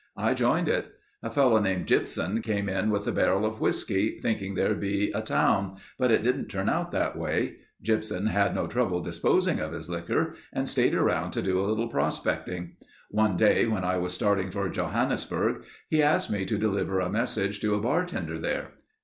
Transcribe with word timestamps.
I 0.17 0.33
joined 0.33 0.67
it. 0.67 0.93
A 1.21 1.29
fellow 1.29 1.59
named 1.59 1.85
Gypsum 1.85 2.41
came 2.41 2.67
in 2.67 2.89
with 2.89 3.05
a 3.05 3.11
barrel 3.11 3.45
of 3.45 3.61
whiskey, 3.61 4.17
thinking 4.17 4.55
there'd 4.55 4.79
be 4.79 5.11
a 5.11 5.21
town, 5.21 5.75
but 5.99 6.09
it 6.09 6.23
didn't 6.23 6.47
turn 6.47 6.69
out 6.69 6.89
that 6.91 7.15
way. 7.15 7.57
Gypsum 7.83 8.25
had 8.25 8.55
no 8.55 8.65
trouble 8.65 9.01
disposing 9.01 9.59
of 9.59 9.73
his 9.73 9.91
liquor 9.91 10.33
and 10.51 10.67
stayed 10.67 10.95
around 10.95 11.33
to 11.33 11.43
do 11.43 11.59
a 11.59 11.67
little 11.67 11.87
prospecting. 11.87 12.77
One 13.11 13.37
day 13.37 13.67
when 13.67 13.83
I 13.85 13.97
was 13.99 14.11
starting 14.11 14.49
for 14.49 14.69
Johannesburg, 14.69 15.65
he 15.87 16.01
asked 16.01 16.31
me 16.31 16.45
to 16.45 16.57
deliver 16.57 16.99
a 16.99 17.07
message 17.11 17.59
to 17.59 17.75
a 17.75 17.79
bartender 17.79 18.39
there. 18.39 18.71